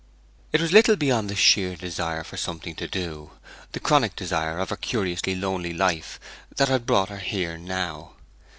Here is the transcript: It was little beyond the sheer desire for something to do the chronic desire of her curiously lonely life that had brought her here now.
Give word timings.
It 0.51 0.59
was 0.61 0.71
little 0.71 0.95
beyond 0.95 1.29
the 1.29 1.35
sheer 1.35 1.75
desire 1.75 2.23
for 2.23 2.35
something 2.35 2.73
to 2.73 2.87
do 2.87 3.33
the 3.73 3.79
chronic 3.79 4.15
desire 4.15 4.57
of 4.57 4.71
her 4.71 4.75
curiously 4.75 5.35
lonely 5.35 5.73
life 5.75 6.19
that 6.55 6.69
had 6.69 6.87
brought 6.87 7.09
her 7.09 7.19
here 7.19 7.55
now. 7.55 8.13